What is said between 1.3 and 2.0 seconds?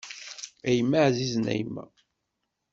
a yemma.